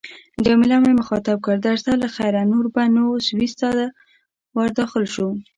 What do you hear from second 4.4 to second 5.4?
ورداخل شو.